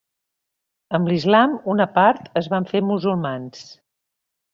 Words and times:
Amb 0.97 1.09
l'islam 1.11 1.53
una 1.73 1.87
part 1.97 2.31
es 2.41 2.47
van 2.55 2.65
fer 2.73 2.81
musulmans. 2.93 3.61